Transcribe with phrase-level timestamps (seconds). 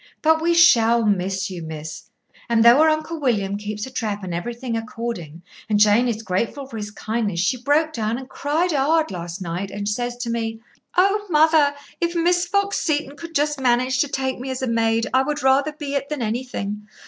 [0.23, 2.09] But we shall miss you, miss,
[2.49, 6.65] and though her Uncle William keeps a trap and everything according, and Jane is grateful
[6.65, 10.59] for his kindness, she broke down and cried hard last night, and says to me:
[10.97, 15.05] 'Oh, mother, if Miss Fox Seton could just manage to take me as a maid,
[15.13, 16.87] I would rather be it than anything.